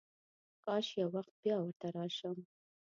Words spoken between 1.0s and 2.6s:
وخت بیا ورته راشم.